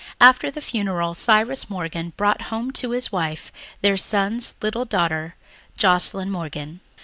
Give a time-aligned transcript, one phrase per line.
[0.19, 3.51] After the funeral Cyrus Morgan brought home to his wife
[3.83, 5.35] their son's little daughter,
[5.77, 6.79] Joscelyn Morgan.